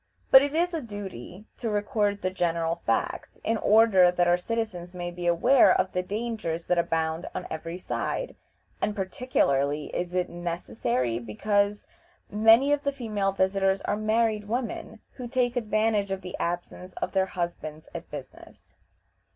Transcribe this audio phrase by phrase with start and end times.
[0.31, 4.95] But it is a duty to record the general facts, in order that our citizens
[4.95, 8.35] may be aware of the dangers that abound on every side;
[8.81, 11.85] and particularly is it necessary because
[12.31, 17.11] many of the female visitors are married women, who take advantage of the absence of
[17.11, 18.77] their husbands at business.